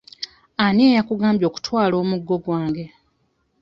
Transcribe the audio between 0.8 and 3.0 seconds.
eyakugambye okutwala omuggo gwange?